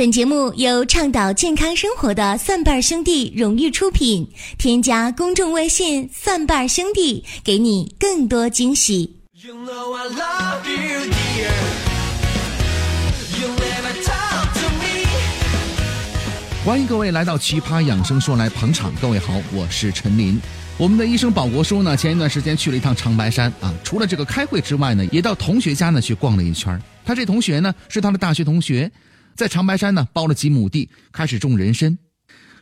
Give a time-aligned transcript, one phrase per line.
[0.00, 4.26] 本节目由倡导健康生活的蒜瓣兄弟荣誉出品。
[4.56, 9.14] 添加公众微信“蒜瓣兄弟”，给你更多惊喜。
[9.42, 11.52] You know I love you, dear.
[13.42, 15.04] You never talk to me.
[16.64, 18.90] 欢迎各位来到《奇葩养生说》来捧场。
[19.02, 20.40] 各位好，我是陈林。
[20.78, 26.80] 我们的医生保国叔呢，前一段时间去了一趟长白山啊，除了这个开会之外呢，也到同学家呢去逛了一圈。
[27.04, 28.90] 他这同学呢，是他的大学同学。
[29.36, 31.96] 在长白山呢，包了几亩地，开始种人参。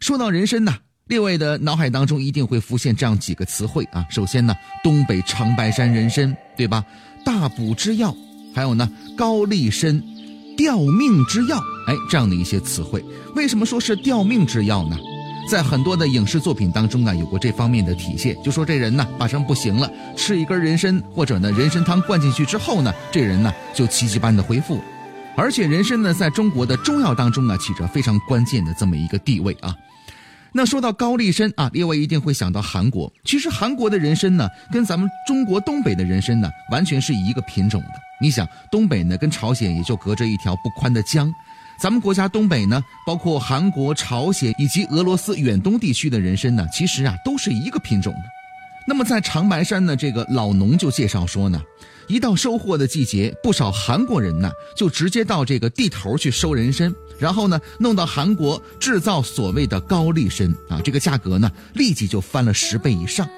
[0.00, 0.74] 说到人参呢，
[1.06, 4.06] 列位的脑海当中一定会浮现这样几个词汇啊。
[4.10, 6.84] 首先呢，东北长白山人参，对吧？
[7.24, 8.14] 大补之药，
[8.54, 10.00] 还有呢，高丽参，
[10.56, 11.58] 吊命之药，
[11.88, 13.04] 哎，这样的一些词汇。
[13.34, 14.96] 为什么说是吊命之药呢？
[15.50, 24.80] 在很多的影视作品当中啊，有过这方面的体现，就说这人呢马上不行了，吃一根人参或者呢人参汤灌进去之后呢，这人呢就奇迹般的恢复。
[25.38, 29.72] 而且人参呢，在中国的中药当中呢，起着非常关键的这么一个地位啊。
[30.50, 33.12] 那说到高丽参啊，列位一定会想到韩国。
[33.22, 37.90] 其实韩国的人参呢，跟咱们中国东北的人参呢，完全是一个品种的。
[38.20, 41.32] 你想，东北呢跟朝鲜也就隔着一条不宽的江，
[41.80, 48.37] 咱们国家东北呢，包括韩国、朝鲜以及俄罗斯远东地区的人参呢，其实啊都是一个品种的。
[48.88, 51.62] 那么在长白山呢，这个老农就介绍说呢。
[52.06, 63.28] 一到收获的季节，不少韩国人呢就直接到这个地头去收人参，然后呢弄到韩国制造所谓的高丽参啊，这个价格呢立即就翻了十倍以上。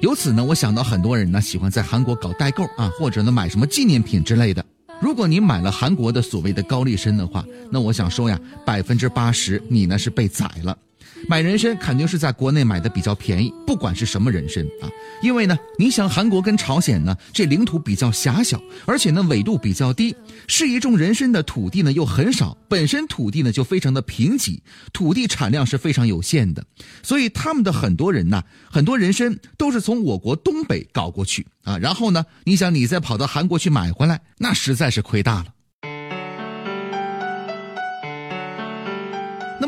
[0.00, 4.64] 由此呢，我想到很多人呢喜欢在韩国搞代购啊，或者呢买什么纪念品之类的。
[5.02, 10.74] 如果你买了韩国的所谓的高丽参的话，那我想说呀，百分之八十你呢是被宰了。
[11.26, 14.88] 买人参肯定是在国内买的比较便宜，不管是什么人参啊，
[15.22, 20.14] 因为呢，你想韩国跟朝鲜呢，这领土比较狭小，而且呢纬度比较低，
[20.46, 24.60] 适宜种人参的土地呢又很少，本身土地呢就非常的贫瘠，
[24.92, 26.64] 土地产量是非常有限的，
[27.02, 35.46] 所以他们的很多人呢，很多人参都是从我国东北搞过去啊，然后呢，你想你再跑到韩国去买回来，那实在是亏大了。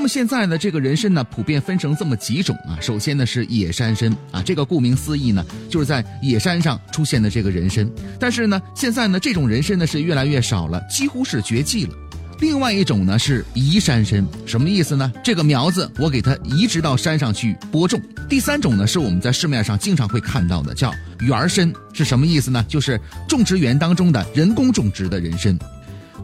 [0.00, 2.81] 那么现在呢，这个人参呢，普遍分成这么几种啊。
[2.81, 7.87] 首先呢是野山参啊，这个顾名思义呢，就是在野山上出现的这个人参。
[8.19, 11.93] 但是呢，现在呢这种人参呢是越来越少了，几乎是绝迹了。
[12.38, 15.12] 另外一种呢是移山参，什么意思呢？
[15.22, 18.00] 这个苗子我给它移植到山上去播种。
[18.27, 22.65] 第三种呢是我们在市面上经常会看到的，叫园参，是什么意思呢？
[22.67, 25.55] 就是种植园当中的人工种植的人参。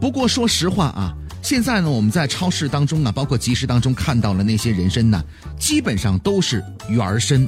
[0.01, 1.13] 不过说实话啊。
[1.47, 5.23] 现在呢，我们在超市当中啊，包括集市当中看到了那些人参呢，
[5.57, 7.47] 基本上都是原参，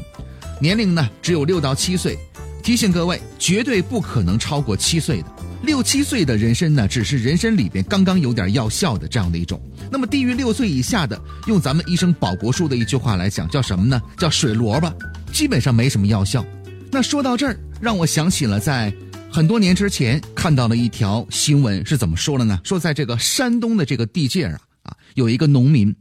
[0.62, 2.18] 年龄呢只有六到七岁。
[2.64, 5.26] 提醒各位，绝对不可能超过七岁的。
[5.64, 9.62] 六七岁的人参呢，只是人参里边刚刚有点药效的这样的一种。
[9.92, 14.02] 那么低于六岁以下的，用咱们医生保国术的一句话来讲，叫什么呢？
[14.18, 14.90] 叫水萝卜，
[15.34, 16.46] 基本上没什么药效。
[16.90, 18.94] 那说到这儿，让我想起了在。
[19.32, 22.60] 很多年之前看到了一条新闻，是怎么说的呢？
[22.64, 25.96] 说在这个山东的这个地界啊，啊，有一个农民，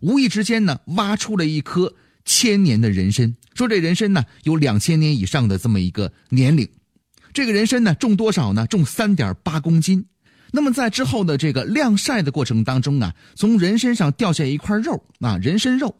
[0.00, 6.68] 无意之间呢挖出了一颗千年的人参，说这人参呢有两千年以上的这么一个年龄，
[7.34, 8.66] 这个人参呢重多少呢？
[8.66, 10.06] 重三点八公斤。
[10.50, 15.94] 那么在之后的这个晾晒的过程当中啊，从人身上掉下一块肉啊，人参肉。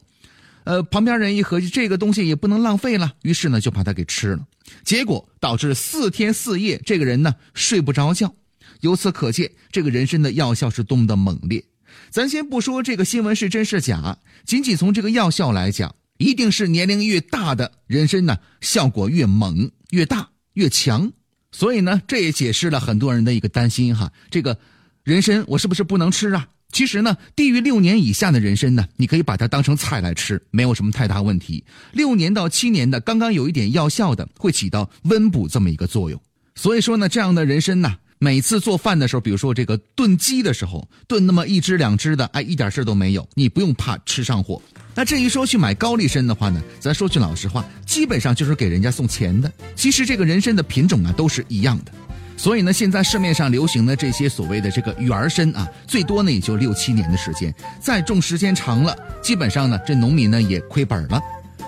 [0.65, 4.47] 呃，旁边人一合计，这个东西也不能浪费了，于是呢就把它给吃了，
[4.84, 8.34] 结果导致四天四夜这个人呢睡不着觉。
[8.81, 11.64] 由此可见，这个人参的药效是多么的猛烈。
[12.10, 21.12] 咱先不说这个新闻是真是假，仅仅从这个药效来讲，一定是年龄越大的人参呢效果越猛、越大、越强。
[21.52, 24.56] 所以呢，这也解释了很多人的一个担心哈，这个
[25.02, 26.48] 人参我是不是不能吃啊？
[26.72, 31.64] 其实呢，低于六年以下的人参呢，你可以把它当成菜来吃，没有什么太大问题。
[31.92, 36.20] 六年到七年的，刚刚有一点药效的，会起到温补这么一个作用。
[36.54, 44.61] 所以说呢，这样的人参呢，每次做饭的时候，比如说这个炖鸡的时候，炖那么一只两只的，哎，一点事都没有，你不用怕吃上火。
[44.94, 49.50] 那至于说去买高丽参的话呢，咱说句老实话，基本上就是给人家送钱的。
[49.75, 51.93] 其实这个人参的品种啊，都是一样的。
[52.40, 61.20] 所以呢，现在市面上流行的这些所谓的这个圆参啊，最多呢也就六七年的时间，再种时间长了，基本上呢这农民呢也亏本了。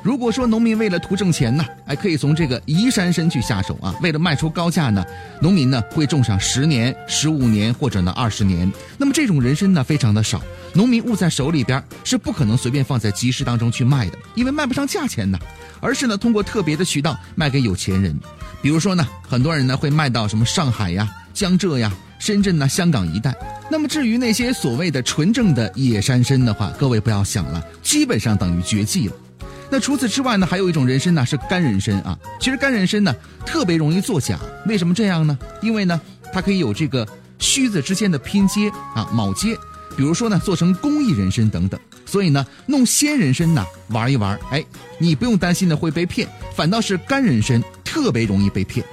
[0.02, 3.94] 如果说农民为了图挣钱呢，哎，可以从这个移山参去下手啊。
[4.02, 5.04] 为了卖出高价呢，
[5.40, 8.70] 农民呢会种上十年、十五年或者呢二十年。
[8.98, 10.42] 那么这种人参呢非常的少，
[10.74, 15.38] 农民握在手里边是不可能随便放在集市当中去卖的，因为卖不上价钱呢，
[15.80, 18.18] 而是呢通过特别的渠道卖给有钱人。
[18.60, 23.32] 比如说呢，很多人呢会卖到什么上海呀、江浙呀、深圳呐、香港一带。
[23.70, 29.14] 那么至于那些所谓的纯正的野山参的话，各位不要想了，基本上等于绝迹了。
[29.72, 32.18] 那除此之外呢，还有一种人参呢是干人参啊。
[32.38, 33.16] 其实干人参呢
[33.46, 35.38] 特别容易作假，为什么这样呢？
[35.62, 35.98] 因为呢
[36.30, 37.08] 它可以有这个
[37.38, 39.56] 须子之间的拼接啊、铆接，
[39.96, 41.80] 比如说呢做成工艺人参等等。
[42.04, 44.62] 所以呢弄鲜人参呢玩一玩，哎，
[44.98, 48.84] 你不用担心呢会被骗，反倒是干人参特别容易被骗。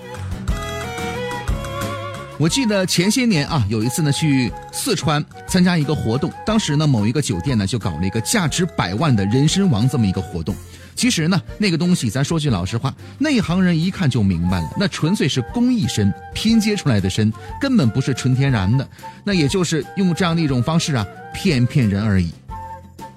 [2.38, 10.56] 我记得前些年啊，有一次呢去四川参加一个活动，当时呢某一个酒店呢就搞了一个价值百万的人参王这么一个活动。
[11.00, 17.32] 其实呢那个东西，咱说句老实话，内行人一看就明白了，那纯粹是工艺参拼接出来的参，
[17.62, 18.86] 根本不是纯天然的。
[19.24, 22.30] 那也就是用这样的一种方式啊骗骗人而已。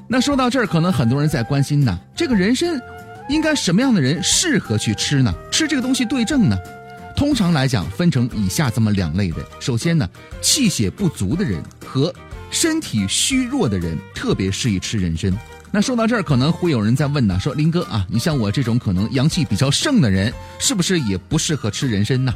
[0.07, 2.81] 那说到这儿，可能很多人在关心呢，这个人参
[3.29, 5.35] 应该什么样的人适合去吃呢？
[5.51, 6.57] 吃这个东西对症呢？
[7.17, 9.39] 通常来讲，分成以下这么两类人。
[9.59, 10.09] 首先呢，
[10.41, 12.15] 气血不足的人和
[12.49, 15.37] 身体虚弱的人特别适宜吃人参。
[15.75, 22.35] 那说到这儿，可能会有人在问呢，说林哥啊，你像我这种可能阳气比较盛的人，是不是也不适合吃人参呢？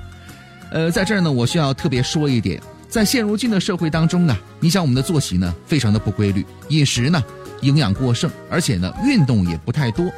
[0.70, 7.22] 呃，在这儿呢，我需要特别说一点，在现如今的社会当中呢，你想我们的作息呢，非常的不规律，饮食呢
[7.60, 10.10] 营养过剩，而且呢运动也不太多，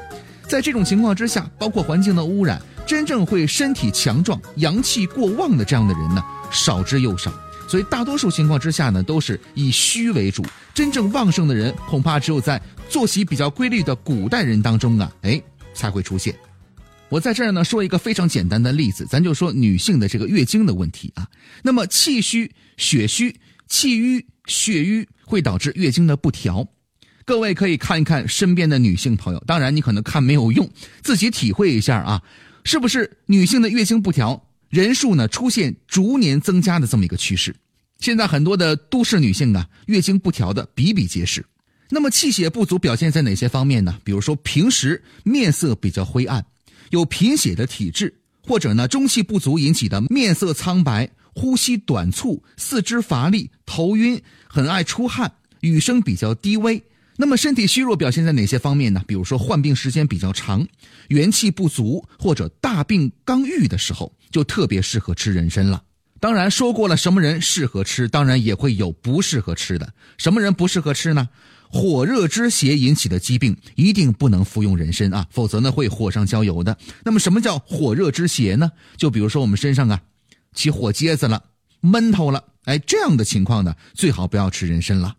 [0.46, 2.62] 在这种情况之下，包括环境的污染。
[2.86, 7.30] 真正会身体强壮、阳气过旺的这样的人呢，少之又少。
[7.68, 10.42] 所以大多数情况之下呢，都是以虚为主。
[10.78, 15.42] 真正旺盛的人，恐怕只有在作息比较规律的古代人当中啊，哎，
[15.74, 16.32] 才会出现。
[17.08, 21.26] 我在这儿呢说一个非常简单的例子，咱就说女性的这个月经的问题啊。
[21.64, 23.34] 那么气虚、血虚、
[23.66, 26.64] 气瘀、血瘀会导致月经的不调。
[27.24, 30.70] 各位可以看一看身边的女性朋友，当然你可能看没有用，
[31.02, 32.22] 自己体会一下啊。
[32.62, 37.56] 是不是女性的月经不调人数呢出现逐年增加的这么一个趋势？
[37.98, 41.44] 现在很多的都市女性啊，月经不调的比比皆是。
[41.90, 43.98] 那么气血不足表现在哪些方面呢？
[44.04, 46.44] 比如说平时面色比较灰暗，
[46.90, 56.82] 有贫血的体质，或者呢中气不足引起的面色苍白、呼吸短促、四肢乏力、头晕、很爱出汗、语声比较低微。
[57.16, 59.02] 那么身体虚弱表现在哪些方面呢？
[59.08, 60.64] 比如说患病时间比较长，
[61.08, 65.82] 元气不足或者大病刚愈的时候，就特别适合吃人参了。
[66.20, 69.92] 当然说过了，什么人适合吃，当然也会有不适合吃的。
[70.16, 71.28] 什么人不适合吃呢？
[71.70, 76.76] 火热之邪引起的疾病一定不能服用人参啊，否则呢会火上浇油的。
[77.04, 78.72] 那么什么叫火热之邪呢？
[78.96, 80.00] 就比如说我们身上啊
[80.54, 81.44] 起火疖子了、
[81.80, 85.14] 闷头了，哎这样的情况呢，最好不要吃人参了。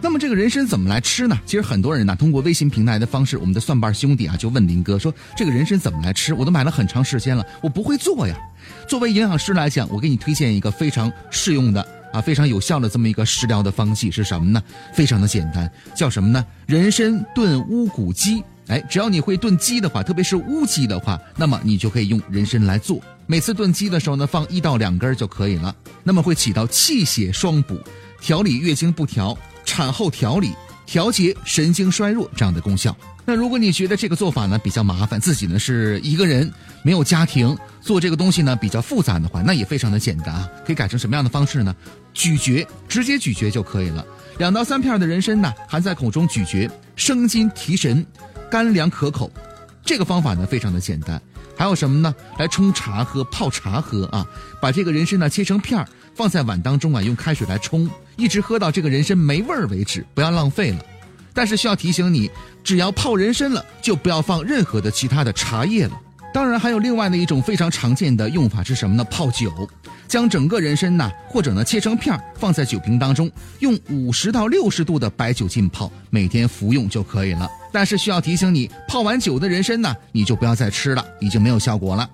[0.00, 1.36] 那么这个人参怎么来吃呢？
[1.44, 6.32] 其实很多人呢，通过微信平台的方式，我们的蒜瓣兄弟啊，就问林哥说：“这个人参怎么来吃？
[6.32, 8.38] 我都买了很长时间了，我不会做呀。”
[8.86, 14.62] 作为营养师来讲，我给你推荐一个非常适用的啊，非常有效的这么一个食疗的方剂是什么呢？
[14.94, 16.44] 非常的简单，叫什么呢？
[16.66, 18.42] 人参炖乌骨鸡。
[18.68, 23.00] 哎，只要你会炖鸡的话，特别是乌鸡的话，那么你就可以用人参来做。
[23.26, 25.74] 每次炖鸡的时候呢，放一到两根就可以了。
[26.04, 27.78] 那么会起到气血双补、
[28.20, 29.36] 调理月经不调。
[29.68, 30.54] 产后调理、
[30.86, 32.96] 调节神经衰弱这样的功效。
[33.26, 36.50] 那如果你觉得这个做法呢比较麻烦，自己呢是一个人
[36.82, 40.48] 没有家庭，做这个东西呢比较复杂的话，那也非常的简单啊。
[40.64, 41.76] 可以改成什么样的方式呢？
[42.14, 44.02] 咀嚼，直接咀嚼就可以了。
[44.38, 48.04] 两到三片的人参呢，含在口中咀嚼，生津提神，
[48.50, 49.30] 甘凉可口。
[49.84, 51.20] 这个方法呢非常的简单。
[51.58, 52.14] 还有什么呢？
[52.38, 54.24] 来冲茶喝、泡茶喝啊！
[54.62, 55.86] 把这个人参呢切成片儿。
[56.14, 60.78] 放在碗当中啊，用开水来冲，一直喝到这个人参没味儿为止，不要浪费了。
[61.32, 62.28] 但是需要提醒你，
[62.64, 66.00] 只要泡人参了，就不要放任何的其他的茶叶了。
[66.34, 69.04] 当然，还有另外的一种非常常见的用法是什么呢？
[69.04, 69.52] 泡酒，
[70.08, 77.48] 将整个人参呐，或者呢切成片儿，放在酒瓶当中，用五十到六十度的白酒浸泡，每天服用就可以了。
[77.70, 82.08] 但是需要提醒你，泡完酒的人参呢，你就不要再吃了，已经没有效果了。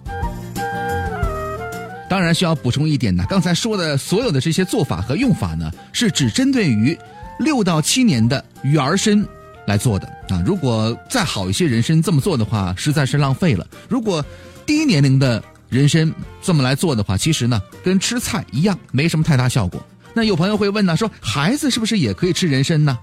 [2.10, 6.96] 当然需要补充一点呢，刚才说的所有的这些做法和用法呢，是只针对于
[7.38, 9.24] 六到七年的育儿参
[9.66, 10.42] 来做的啊。
[10.44, 13.66] 如果再好一些人参这么做的话，实在是浪费了。
[13.88, 14.24] 如果
[14.66, 15.42] 低年龄的
[15.74, 19.84] 人参这么来做的话，其实呢跟吃菜一样，没什么太大效果。
[20.14, 22.96] 那有朋友会问呢，说孩子是不是也可以吃人参呢？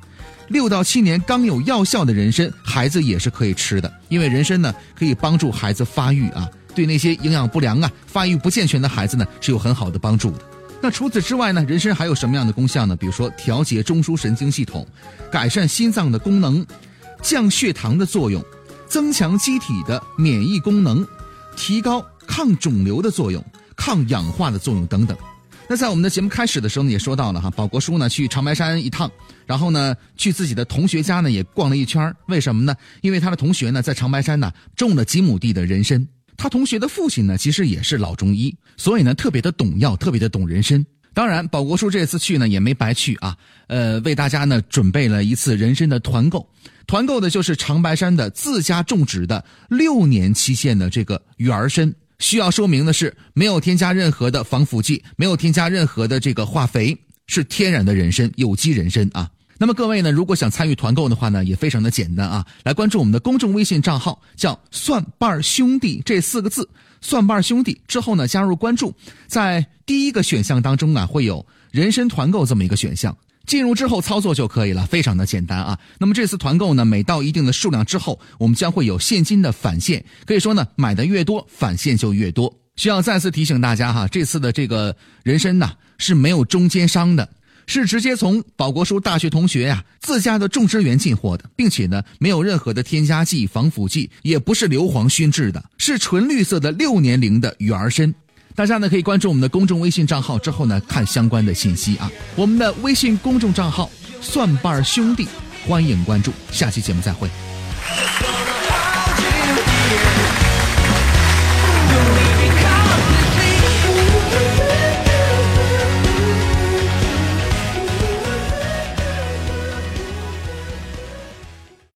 [0.48, 6.50] 六到七年刚有药效的人参，孩子也是可以吃的，因为人参呢可以帮助孩子发育啊。
[6.74, 10.38] 对那些营养不良啊、发育不健全的孩子呢，是有很好的帮助的。
[10.82, 12.96] 那除此之外呢，人参还有什么样的功效呢？
[12.96, 14.88] 比如说调节中枢神经系统，
[15.30, 16.66] 改善心脏的功能，
[17.22, 18.42] 降血糖的作用，
[18.88, 21.06] 增强机体的免疫功能，
[21.56, 23.44] 提高抗肿瘤的作用、
[23.76, 25.18] 抗氧化的作用等等。
[25.68, 29.12] 那在我们的节目开始的时候呢，也说到了哈，宝国叔呢去长白山一趟，
[29.46, 32.74] 然后呢去自己的同学家呢也逛了一圈为什么呢？
[33.02, 36.08] 因为他的同学呢在长白山呢种了几亩地的人参，
[36.38, 40.86] 他同学的父亲呢其实也是老中医，所以呢特别的懂药，特别的懂人参。
[41.14, 43.36] 当然，宝国叔这次去呢也没白去啊，
[43.68, 46.48] 呃，为大家呢准备了一次人参的团购，
[46.88, 51.94] 团购的就是长白山的自家种植的六年期限的这个育儿参。
[52.22, 56.98] 需要说明的是，没有添加任何的防腐剂，没有添加任何的这个化肥，
[57.28, 59.30] 是天然的人参，有机人参啊。
[59.58, 66.70] 那么各位呢，如果想参与团购的话呢，也非常的简单啊，来关注我们的公众微信账号，叫“蒜瓣兄弟”这四个字
[67.02, 68.94] ，“蒜瓣兄弟”之后呢，加入关注，
[69.28, 73.16] 在第一个选项当中啊，会有人参团购这么一个选项。
[73.52, 75.78] 进入之后操作就可以了，非常的简单啊。
[76.00, 82.58] 那么这次团购呢，每到一定的数量之后，我们将会有现金的返现，可以说呢，买的越多，返现就越多。
[82.78, 87.28] 需要再次提醒大家哈，这次的这个人参呢是没有中间商的，
[87.68, 98.16] 是直接从保国书大学同学呀自家的种植园进货的，并且呢没有任何的添加剂、防腐剂，也不是硫磺熏制的，是纯绿色的六年龄的育儿参。
[98.56, 102.12] 大家呢可以关注我们的公众微信账号，之后呢看相关的信息啊。
[102.36, 103.90] 我们的微信公众账号
[104.22, 105.28] “蒜瓣兄弟”，
[105.68, 106.32] 欢迎关注。
[106.52, 107.30] 下期节目再会。